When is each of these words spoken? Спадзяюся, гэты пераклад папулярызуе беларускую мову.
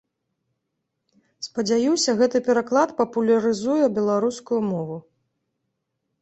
Спадзяюся, 1.47 2.15
гэты 2.21 2.41
пераклад 2.47 2.89
папулярызуе 3.03 3.85
беларускую 3.99 4.59
мову. 4.71 4.97